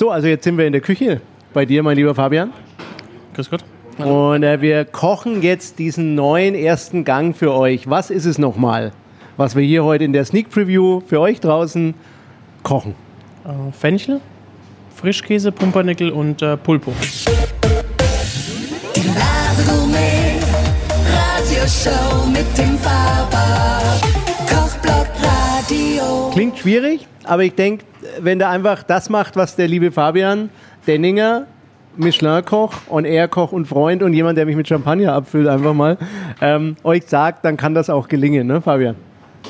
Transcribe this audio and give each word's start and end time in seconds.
So, 0.00 0.10
also 0.10 0.28
jetzt 0.28 0.44
sind 0.44 0.56
wir 0.56 0.66
in 0.66 0.72
der 0.72 0.80
Küche 0.80 1.20
bei 1.52 1.66
dir, 1.66 1.82
mein 1.82 1.94
lieber 1.94 2.14
Fabian. 2.14 2.54
Grüß 3.34 3.50
Gott. 3.50 3.62
Und 3.98 4.42
äh, 4.42 4.62
wir 4.62 4.86
kochen 4.86 5.42
jetzt 5.42 5.78
diesen 5.78 6.14
neuen 6.14 6.54
ersten 6.54 7.04
Gang 7.04 7.36
für 7.36 7.52
euch. 7.52 7.90
Was 7.90 8.08
ist 8.08 8.24
es 8.24 8.38
nochmal, 8.38 8.92
was 9.36 9.56
wir 9.56 9.62
hier 9.62 9.84
heute 9.84 10.04
in 10.04 10.14
der 10.14 10.24
Sneak 10.24 10.48
Preview 10.48 11.02
für 11.06 11.20
euch 11.20 11.40
draußen 11.40 11.92
kochen? 12.62 12.94
Äh, 13.44 13.72
Fenchel, 13.72 14.22
Frischkäse, 14.96 15.52
Pumpernickel 15.52 16.12
und 16.12 16.40
äh, 16.40 16.56
Pulpo. 16.56 16.94
Die 18.96 19.00
Ladegourmet 19.00 20.42
Radioshow 21.12 22.26
mit 22.26 22.56
dem 22.56 22.78
Faber 22.78 23.36
Radio. 23.36 24.79
Klingt 26.32 26.58
schwierig, 26.58 27.06
aber 27.24 27.44
ich 27.44 27.54
denke, 27.54 27.84
wenn 28.20 28.38
der 28.38 28.50
einfach 28.50 28.82
das 28.82 29.08
macht, 29.08 29.36
was 29.36 29.56
der 29.56 29.68
liebe 29.68 29.92
Fabian 29.92 30.50
Denninger, 30.86 31.46
Michelin-Koch, 31.96 32.72
On-Air-Koch 32.88 33.52
und 33.52 33.66
Freund 33.66 34.02
und 34.02 34.12
jemand, 34.12 34.38
der 34.38 34.46
mich 34.46 34.56
mit 34.56 34.66
Champagner 34.66 35.12
abfüllt, 35.12 35.46
einfach 35.46 35.74
mal, 35.74 35.98
ähm, 36.40 36.76
euch 36.82 37.04
sagt, 37.06 37.44
dann 37.44 37.56
kann 37.56 37.74
das 37.74 37.90
auch 37.90 38.08
gelingen, 38.08 38.46
ne, 38.46 38.60
Fabian? 38.60 38.96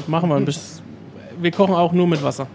Machen 0.06 0.28
wir 0.28 0.36
ein 0.36 0.44
bisschen. 0.44 0.82
Wir 1.40 1.50
kochen 1.50 1.74
auch 1.74 1.92
nur 1.92 2.06
mit 2.06 2.22
Wasser. 2.22 2.46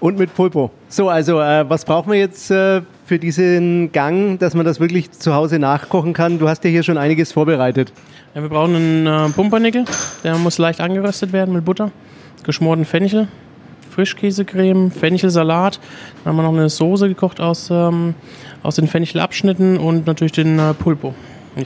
Und 0.00 0.18
mit 0.18 0.34
Pulpo. 0.34 0.70
So, 0.88 1.08
also, 1.08 1.40
äh, 1.40 1.68
was 1.68 1.84
brauchen 1.84 2.10
wir 2.10 2.18
jetzt 2.18 2.50
äh, 2.50 2.80
für 3.04 3.18
diesen 3.18 3.92
Gang, 3.92 4.38
dass 4.38 4.54
man 4.54 4.64
das 4.64 4.80
wirklich 4.80 5.12
zu 5.12 5.34
Hause 5.34 5.58
nachkochen 5.58 6.12
kann? 6.12 6.38
Du 6.38 6.48
hast 6.48 6.64
ja 6.64 6.70
hier 6.70 6.82
schon 6.82 6.96
einiges 6.98 7.32
vorbereitet. 7.32 7.92
Ja, 8.34 8.42
wir 8.42 8.48
brauchen 8.48 8.74
einen 8.74 9.06
äh, 9.06 9.28
Pumpernickel. 9.28 9.84
Der 10.24 10.36
muss 10.38 10.56
leicht 10.58 10.80
angeröstet 10.80 11.32
werden 11.32 11.54
mit 11.54 11.64
Butter. 11.64 11.90
Geschmorten 12.44 12.84
Fenchel, 12.84 13.28
Frischkäsecreme, 13.90 14.90
Fenchelsalat. 14.90 15.80
Dann 16.24 16.32
haben 16.32 16.36
wir 16.36 16.42
noch 16.42 16.58
eine 16.58 16.68
Soße 16.68 17.08
gekocht 17.08 17.40
aus, 17.40 17.68
ähm, 17.70 18.14
aus 18.62 18.76
den 18.76 18.86
Fenchelabschnitten 18.86 19.78
und 19.78 20.06
natürlich 20.06 20.32
den 20.32 20.58
äh, 20.58 20.74
Pulpo. 20.74 21.14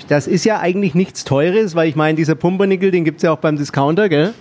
Das 0.08 0.26
ist 0.26 0.44
ja 0.44 0.60
eigentlich 0.60 0.94
nichts 0.94 1.24
Teures, 1.24 1.74
weil 1.74 1.88
ich 1.88 1.96
meine, 1.96 2.16
dieser 2.16 2.34
Pumpernickel, 2.34 2.90
den 2.90 3.04
gibt 3.04 3.18
es 3.18 3.22
ja 3.22 3.32
auch 3.32 3.38
beim 3.38 3.56
Discounter, 3.56 4.08
gell? 4.08 4.32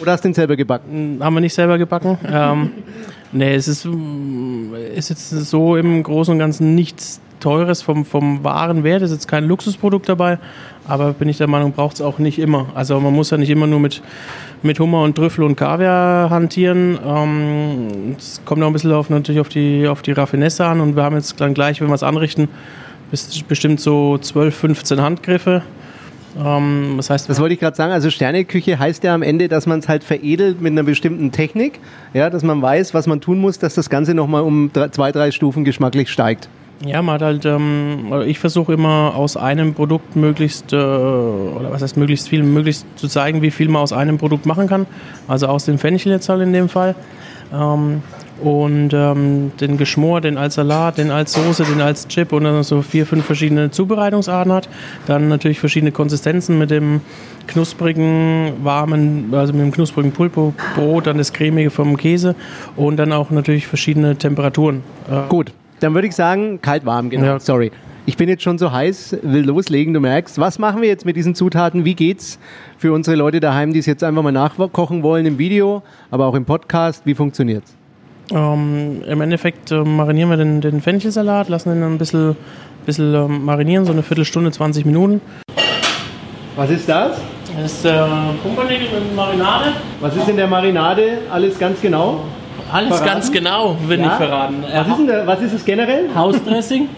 Oder 0.00 0.12
hast 0.12 0.24
du 0.24 0.28
den 0.28 0.34
selber 0.34 0.56
gebacken? 0.56 1.18
Haben 1.20 1.34
wir 1.34 1.40
nicht 1.40 1.54
selber 1.54 1.78
gebacken. 1.78 2.18
ähm, 2.26 2.70
nee, 3.32 3.54
es 3.54 3.68
ist, 3.68 3.84
mm, 3.84 4.74
ist 4.94 5.10
jetzt 5.10 5.30
so 5.30 5.76
im 5.76 6.02
Großen 6.02 6.32
und 6.32 6.38
Ganzen 6.38 6.74
nichts 6.74 7.20
Teures 7.40 7.82
vom, 7.82 8.04
vom 8.04 8.44
wahren 8.44 8.84
Wert. 8.84 9.02
Ist 9.02 9.10
jetzt 9.10 9.28
kein 9.28 9.44
Luxusprodukt 9.44 10.08
dabei, 10.08 10.38
aber 10.86 11.12
bin 11.12 11.28
ich 11.28 11.38
der 11.38 11.46
Meinung, 11.46 11.72
braucht 11.72 11.96
es 11.96 12.02
auch 12.02 12.18
nicht 12.18 12.38
immer. 12.38 12.66
Also 12.74 12.98
man 13.00 13.12
muss 13.12 13.30
ja 13.30 13.36
nicht 13.36 13.50
immer 13.50 13.66
nur 13.66 13.80
mit, 13.80 14.02
mit 14.62 14.78
Hummer 14.80 15.02
und 15.02 15.16
Trüffel 15.16 15.44
und 15.44 15.56
Kaviar 15.56 16.30
hantieren. 16.30 16.98
Ähm, 17.04 18.16
es 18.18 18.40
kommt 18.44 18.62
auch 18.62 18.66
ein 18.66 18.72
bisschen 18.72 18.92
auf, 18.92 19.10
natürlich 19.10 19.40
auf 19.40 19.48
die, 19.48 19.86
auf 19.88 20.02
die 20.02 20.12
Raffinesse 20.12 20.64
an 20.64 20.80
und 20.80 20.96
wir 20.96 21.02
haben 21.02 21.16
jetzt 21.16 21.40
dann 21.40 21.54
gleich, 21.54 21.80
wenn 21.80 21.88
wir 21.88 21.94
es 21.94 22.02
anrichten, 22.02 22.48
bestimmt 23.48 23.80
so 23.80 24.18
12, 24.18 24.54
15 24.54 25.00
Handgriffe. 25.00 25.62
Ähm, 26.38 26.94
das 26.96 27.10
heißt, 27.10 27.28
Das 27.28 27.40
wollte 27.40 27.54
ich 27.54 27.60
gerade 27.60 27.76
sagen. 27.76 27.92
Also 27.92 28.10
Sterneküche 28.10 28.78
heißt 28.78 29.04
ja 29.04 29.14
am 29.14 29.22
Ende, 29.22 29.48
dass 29.48 29.66
man 29.66 29.80
es 29.80 29.88
halt 29.88 30.04
veredelt 30.04 30.60
mit 30.60 30.72
einer 30.72 30.82
bestimmten 30.82 31.32
Technik. 31.32 31.80
Ja, 32.14 32.30
dass 32.30 32.42
man 32.42 32.60
weiß, 32.60 32.94
was 32.94 33.06
man 33.06 33.20
tun 33.20 33.38
muss, 33.40 33.58
dass 33.58 33.74
das 33.74 33.90
Ganze 33.90 34.14
nochmal 34.14 34.42
um 34.42 34.70
drei, 34.72 34.88
zwei, 34.88 35.12
drei 35.12 35.30
Stufen 35.30 35.64
geschmacklich 35.64 36.10
steigt. 36.10 36.48
Ja, 36.84 37.02
man 37.02 37.14
hat 37.14 37.22
halt, 37.22 37.44
ähm, 37.44 38.12
ich 38.26 38.38
versuche 38.38 38.72
immer 38.72 39.12
aus 39.16 39.36
einem 39.36 39.74
Produkt 39.74 40.14
möglichst, 40.14 40.72
äh, 40.72 40.76
oder 40.76 41.72
was 41.72 41.82
heißt 41.82 41.96
möglichst 41.96 42.28
viel, 42.28 42.44
möglichst 42.44 42.86
zu 42.96 43.08
zeigen, 43.08 43.42
wie 43.42 43.50
viel 43.50 43.68
man 43.68 43.82
aus 43.82 43.92
einem 43.92 44.16
Produkt 44.16 44.46
machen 44.46 44.68
kann. 44.68 44.86
Also 45.26 45.48
aus 45.48 45.64
dem 45.64 45.78
Fenchel 45.78 46.12
jetzt 46.12 46.28
halt 46.28 46.40
in 46.42 46.52
dem 46.52 46.68
Fall. 46.68 46.94
Ähm, 47.52 48.02
und 48.40 48.90
ähm, 48.92 49.50
den 49.60 49.76
Geschmor, 49.76 50.20
den 50.20 50.38
als 50.38 50.54
Salat, 50.54 50.98
den 50.98 51.10
als 51.10 51.32
Soße, 51.32 51.64
den 51.64 51.80
als 51.80 52.06
Chip 52.06 52.32
und 52.32 52.44
dann 52.44 52.62
so 52.62 52.82
vier, 52.82 53.04
fünf 53.04 53.24
verschiedene 53.24 53.72
Zubereitungsarten 53.72 54.52
hat. 54.52 54.68
Dann 55.06 55.28
natürlich 55.28 55.58
verschiedene 55.58 55.90
Konsistenzen 55.90 56.58
mit 56.58 56.70
dem 56.70 57.00
knusprigen, 57.48 58.52
warmen, 58.62 59.30
also 59.32 59.52
mit 59.52 59.62
dem 59.62 59.72
knusprigen 59.72 60.12
Pulpo-Brot, 60.12 61.08
dann 61.08 61.18
das 61.18 61.32
cremige 61.32 61.70
vom 61.70 61.96
Käse 61.96 62.36
und 62.76 62.96
dann 62.96 63.12
auch 63.12 63.30
natürlich 63.30 63.66
verschiedene 63.66 64.16
Temperaturen. 64.16 64.82
Äh, 65.10 65.28
Gut, 65.28 65.52
dann 65.80 65.94
würde 65.94 66.08
ich 66.08 66.14
sagen, 66.14 66.60
kalt-warm, 66.60 67.10
genau. 67.10 67.24
Ja. 67.24 67.40
Sorry. 67.40 67.70
Ich 68.06 68.16
bin 68.16 68.28
jetzt 68.28 68.42
schon 68.42 68.56
so 68.56 68.72
heiß, 68.72 69.18
will 69.22 69.44
loslegen, 69.44 69.92
du 69.92 70.00
merkst. 70.00 70.38
Was 70.38 70.58
machen 70.58 70.80
wir 70.80 70.88
jetzt 70.88 71.04
mit 71.04 71.16
diesen 71.16 71.34
Zutaten? 71.34 71.84
Wie 71.84 71.94
geht's 71.94 72.38
für 72.78 72.92
unsere 72.92 73.16
Leute 73.16 73.38
daheim, 73.38 73.74
die 73.74 73.80
es 73.80 73.86
jetzt 73.86 74.02
einfach 74.02 74.22
mal 74.22 74.32
nachkochen 74.32 75.02
wollen 75.02 75.26
im 75.26 75.38
Video, 75.38 75.82
aber 76.10 76.26
auch 76.26 76.34
im 76.34 76.46
Podcast? 76.46 77.04
Wie 77.04 77.14
funktioniert's? 77.14 77.76
Ähm, 78.30 79.02
Im 79.06 79.20
Endeffekt 79.20 79.70
äh, 79.72 79.82
marinieren 79.82 80.30
wir 80.30 80.36
den, 80.36 80.60
den 80.60 80.80
Fenchelsalat, 80.80 81.48
lassen 81.48 81.72
ihn 81.72 81.82
ein 81.82 81.98
bisschen, 81.98 82.36
bisschen 82.86 83.14
ähm, 83.14 83.44
marinieren, 83.44 83.84
so 83.84 83.92
eine 83.92 84.02
Viertelstunde, 84.02 84.50
20 84.50 84.84
Minuten. 84.84 85.20
Was 86.56 86.70
ist 86.70 86.88
das? 86.88 87.20
Das 87.56 87.72
ist 87.72 87.84
äh, 87.84 88.04
Pumpernickel 88.42 88.88
mit 89.00 89.14
Marinade. 89.14 89.72
Was 90.00 90.16
ist 90.16 90.28
in 90.28 90.36
der 90.36 90.46
Marinade? 90.46 91.18
Alles 91.30 91.58
ganz 91.58 91.80
genau? 91.80 92.24
Alles 92.72 92.88
Verraten? 92.96 93.06
ganz 93.06 93.32
genau, 93.32 93.76
will 93.86 94.00
Ja? 94.00 94.06
ich 94.06 94.12
verraten. 94.12 94.62
Was 94.62 94.86
ist, 94.88 94.98
denn 94.98 95.06
da, 95.06 95.26
was 95.26 95.40
ist 95.40 95.52
es 95.54 95.64
generell? 95.64 96.04
Hausdressing, 96.14 96.88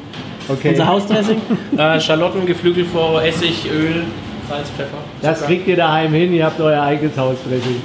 Okay. 0.49 0.71
unser 0.71 0.87
Hausdressing. 0.89 1.41
äh, 1.77 2.01
Schalotten, 2.01 2.45
Geflügelfrau, 2.47 3.19
Essig, 3.21 3.67
Öl, 3.71 4.05
Salz, 4.49 4.69
Pfeffer. 4.71 4.99
Das 5.23 5.39
Zucker. 5.39 5.47
kriegt 5.49 5.69
ihr 5.69 5.77
daheim 5.77 6.13
hin, 6.13 6.33
ihr 6.35 6.45
habt 6.45 6.61
euer 6.61 6.83
eigenes 6.83 7.17
Hausdressing. 7.17 7.81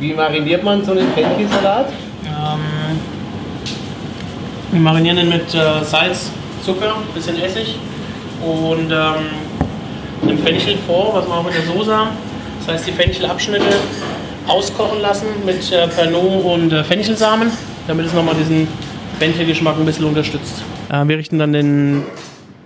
Wie 0.00 0.12
mariniert 0.14 0.64
man 0.64 0.84
so 0.84 0.92
einen 0.92 1.06
Fenchelsalat? 1.12 1.86
Ähm, 2.24 2.60
wir 4.72 4.80
marinieren 4.80 5.16
den 5.16 5.28
mit 5.28 5.54
äh, 5.54 5.84
Salz, 5.84 6.30
Zucker, 6.64 6.94
bisschen 7.14 7.40
Essig 7.40 7.76
und 8.42 8.90
ähm, 8.90 10.28
dem 10.28 10.38
Fenchel 10.38 10.76
vor, 10.86 11.12
was 11.14 11.26
wir 11.28 11.34
auch 11.34 11.46
in 11.46 11.52
der 11.52 11.62
Soße 11.76 11.96
haben. 11.96 12.10
Das 12.64 12.74
heißt, 12.74 12.86
die 12.86 12.92
Fenchelabschnitte 12.92 13.64
auskochen 14.46 15.00
lassen 15.00 15.26
mit 15.44 15.70
äh, 15.72 15.86
Pernod 15.88 16.44
und 16.44 16.72
äh, 16.72 16.84
Fenchelsamen, 16.84 17.50
damit 17.86 18.06
es 18.06 18.12
nochmal 18.12 18.34
diesen 18.34 18.68
Fenchelgeschmack 19.18 19.76
ein 19.78 19.84
bisschen 19.84 20.04
unterstützt. 20.04 20.62
Äh, 20.90 21.06
wir 21.06 21.18
richten 21.18 21.38
dann 21.38 21.52
den 21.52 22.02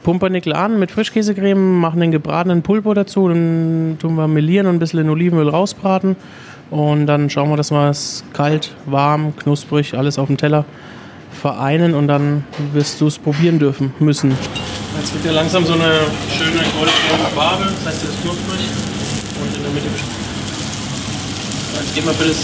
Pumpernickel 0.02 0.54
an 0.54 0.78
mit 0.78 0.90
Frischkäsecreme, 0.90 1.80
machen 1.80 2.00
den 2.00 2.12
gebratenen 2.12 2.62
Pulpo 2.62 2.94
dazu, 2.94 3.28
dann 3.28 3.96
tun 4.00 4.14
wir 4.14 4.28
melieren 4.28 4.66
und 4.66 4.76
ein 4.76 4.78
bisschen 4.78 5.00
in 5.00 5.10
Olivenöl 5.10 5.48
rausbraten. 5.48 6.16
Und 6.70 7.06
dann 7.06 7.30
schauen 7.30 7.50
wir, 7.50 7.56
dass 7.56 7.70
wir 7.70 7.90
es 7.90 8.24
kalt, 8.32 8.74
warm, 8.86 9.34
knusprig, 9.36 9.94
alles 9.94 10.18
auf 10.18 10.26
dem 10.26 10.36
Teller 10.36 10.64
vereinen 11.30 11.94
und 11.94 12.08
dann 12.08 12.44
wirst 12.72 13.00
du 13.00 13.06
es 13.06 13.18
probieren 13.18 13.58
dürfen 13.58 13.92
müssen. 13.98 14.30
Jetzt 14.98 15.14
wird 15.14 15.26
ja 15.26 15.32
langsam 15.32 15.64
so 15.64 15.74
eine 15.74 16.00
schöne 16.30 16.62
goldgelbe 16.78 17.34
Farbe, 17.34 17.64
das 17.64 17.86
heißt, 17.86 18.04
es 18.04 18.10
ist 18.10 18.22
knusprig 18.22 18.60
und 19.40 19.56
in 19.56 19.62
der 19.62 19.72
Mitte 19.72 20.25
Jetzt 21.80 21.94
geben 21.94 22.06
wir 22.06 22.14
für, 22.14 22.28
das, 22.28 22.38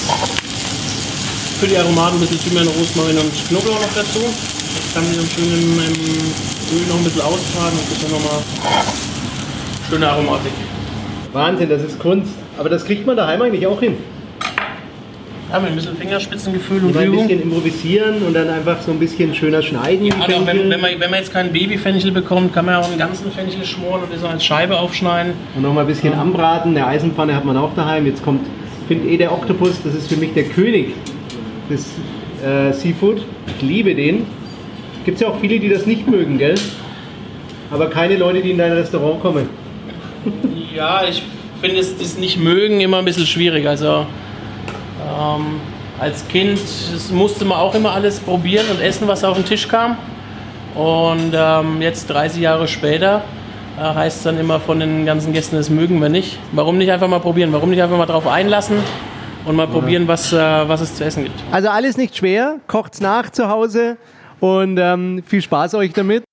für 1.61 1.67
die 1.67 1.77
Aromaten 1.77 2.17
ein 2.17 2.21
bisschen 2.21 2.41
Thymian, 2.41 2.67
Rosmarin 2.69 3.19
und 3.19 3.33
Knoblauch 3.49 3.81
noch 3.81 3.95
dazu. 3.95 4.21
Das 4.23 4.95
kann 4.95 5.05
sich 5.05 5.17
dann 5.17 5.27
schön 5.27 5.53
im, 5.53 5.73
im 5.79 6.79
Öl 6.79 6.87
noch 6.89 6.97
ein 6.97 7.05
bisschen 7.05 7.23
ausbraten 7.23 7.79
und 7.79 7.89
gibt 7.89 8.03
dann 8.05 8.11
nochmal 8.13 8.41
schöne 9.89 10.09
Aromatik. 10.09 10.53
Wahnsinn, 11.33 11.69
das 11.69 11.83
ist 11.83 11.99
Kunst. 11.99 12.33
Aber 12.59 12.69
das 12.69 12.85
kriegt 12.85 13.07
man 13.07 13.17
daheim 13.17 13.41
eigentlich 13.43 13.67
auch 13.67 13.81
hin. 13.81 13.97
Ja, 15.51 15.59
mit 15.61 15.71
ein 15.71 15.77
bisschen 15.77 15.97
Fingerspitzengefühl 15.99 16.83
und 16.83 16.91
Immer 16.91 17.01
ein 17.01 17.07
Übung. 17.09 17.29
bisschen 17.29 17.43
improvisieren 17.43 18.23
und 18.27 18.33
dann 18.35 18.49
einfach 18.49 18.81
so 18.81 18.91
ein 18.91 18.99
bisschen 18.99 19.35
schöner 19.35 19.61
schneiden. 19.63 20.07
Ja, 20.07 20.15
also 20.19 20.47
wenn, 20.47 20.71
wenn, 20.71 20.81
man, 20.81 20.91
wenn 20.99 21.11
man 21.11 21.19
jetzt 21.19 21.33
keinen 21.33 21.53
Babyfenchel 21.53 22.11
bekommt, 22.11 22.55
kann 22.55 22.65
man 22.65 22.75
ja 22.75 22.81
auch 22.81 22.89
einen 22.89 22.99
ganzen 22.99 23.31
Fenchel 23.31 23.65
schmoren 23.67 24.03
und 24.03 24.13
das 24.15 24.25
als 24.25 24.43
Scheibe 24.45 24.79
aufschneiden. 24.79 25.35
Und 25.55 25.63
noch 25.63 25.75
mal 25.75 25.83
ein 25.83 25.87
bisschen 25.87 26.15
anbraten. 26.15 26.75
Eine 26.75 26.87
Eisenpfanne 26.87 27.35
hat 27.35 27.45
man 27.45 27.59
auch 27.59 27.75
daheim. 27.75 28.07
Jetzt 28.07 28.23
kommt, 28.23 28.47
finde 28.93 29.09
eh 29.09 29.17
der 29.17 29.33
Oktopus, 29.33 29.83
das 29.83 29.95
ist 29.95 30.09
für 30.09 30.17
mich 30.17 30.35
der 30.35 30.45
König 30.45 30.95
des 31.71 31.87
äh, 32.45 32.73
Seafood. 32.73 33.25
Ich 33.47 33.63
liebe 33.63 33.95
den. 33.95 34.27
Gibt 35.07 35.15
es 35.15 35.23
ja 35.23 35.29
auch 35.29 35.41
viele, 35.41 35.59
die 35.59 35.71
das 35.71 35.87
nicht 35.87 36.07
mögen, 36.07 36.37
gell? 36.37 36.57
Aber 37.71 37.89
keine 37.89 38.17
Leute, 38.17 38.43
die 38.43 38.51
in 38.51 38.59
dein 38.59 38.73
Restaurant 38.73 39.21
kommen. 39.21 39.49
Ja, 40.75 41.05
ich 41.07 41.23
finde 41.61 41.81
es 41.81 41.99
das 41.99 42.17
nicht 42.17 42.39
mögen 42.39 42.81
immer 42.81 42.97
ein 42.97 43.05
bisschen 43.05 43.27
schwierig. 43.27 43.69
Also 43.69 44.07
ähm, 45.07 45.61
als 46.01 46.27
Kind 46.29 46.59
musste 47.13 47.45
man 47.45 47.59
auch 47.59 47.75
immer 47.75 47.93
alles 47.93 48.21
probieren 48.21 48.65
und 48.71 48.81
essen, 48.81 49.07
was 49.07 49.23
auf 49.23 49.37
den 49.37 49.45
Tisch 49.45 49.69
kam. 49.69 49.99
Und 50.75 51.35
ähm, 51.35 51.83
jetzt 51.83 52.07
30 52.09 52.41
Jahre 52.41 52.69
später 52.69 53.23
heißt 53.77 54.19
es 54.19 54.23
dann 54.23 54.39
immer 54.39 54.61
von 54.61 54.81
den 54.81 55.07
ganzen 55.07 55.33
Gästen, 55.33 55.57
das 55.57 55.71
mögen 55.71 56.01
wir 56.01 56.09
nicht. 56.09 56.39
Warum 56.53 56.79
nicht 56.79 56.91
einfach 56.91 57.09
mal 57.09 57.21
probieren? 57.21 57.53
Warum 57.53 57.71
nicht 57.71 57.83
einfach 57.83 57.97
mal 57.97 58.07
drauf 58.07 58.27
einlassen 58.27 58.77
und 59.45 59.57
mal 59.57 59.67
probieren, 59.67 60.09
was, 60.09 60.33
äh, 60.33 60.37
was 60.37 60.81
es 60.81 60.95
zu 60.97 61.05
essen 61.05 61.25
gibt? 61.25 61.39
Also 61.51 61.69
alles 61.69 61.97
nicht 61.97 62.17
schwer. 62.17 62.57
Kocht's 62.67 63.01
nach 63.01 63.31
zu 63.31 63.49
Hause 63.49 63.97
und 64.41 64.79
ähm, 64.79 65.23
viel 65.27 65.43
Spaß 65.43 65.75
euch 65.75 65.93
damit. 65.93 66.25